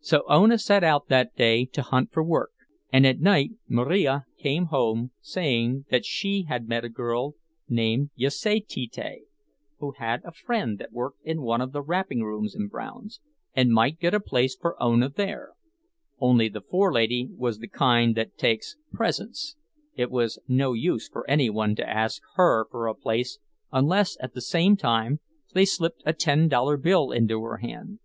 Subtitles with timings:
[0.00, 2.50] So Ona set out that day to hunt for work;
[2.92, 7.34] and at night Marija came home saying that she had met a girl
[7.68, 9.20] named Jasaityte
[9.78, 13.20] who had a friend that worked in one of the wrapping rooms in Brown's,
[13.54, 15.50] and might get a place for Ona there;
[16.18, 21.76] only the forelady was the kind that takes presents—it was no use for any one
[21.76, 23.38] to ask her for a place
[23.70, 25.20] unless at the same time
[25.54, 28.00] they slipped a ten dollar bill into her hand.